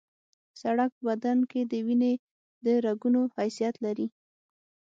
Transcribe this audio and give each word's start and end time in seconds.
سړک 0.61 0.91
په 0.97 1.01
بدن 1.09 1.37
کې 1.51 1.61
د 1.71 1.73
وینې 1.85 2.13
د 2.65 2.67
رګونو 2.85 3.21
حیثیت 3.37 3.75
لري 3.85 4.07